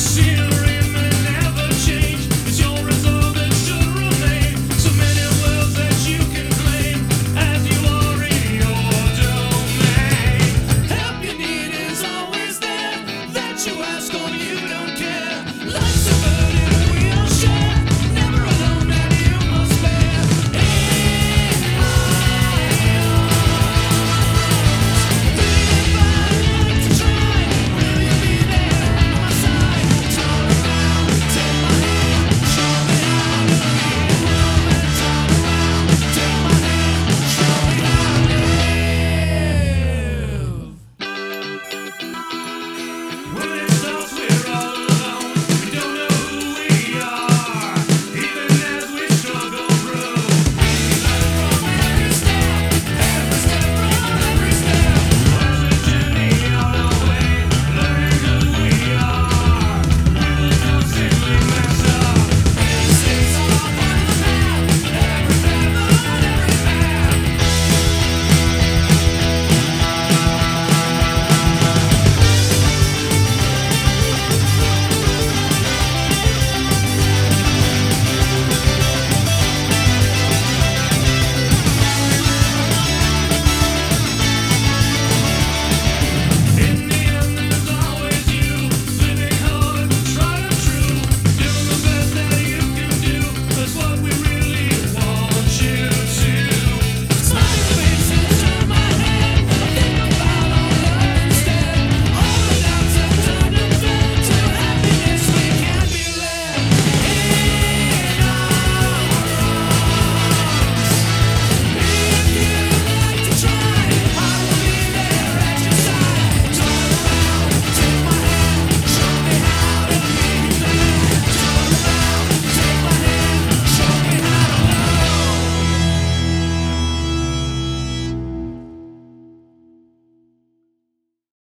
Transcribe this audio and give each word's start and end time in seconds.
see. 0.00 0.39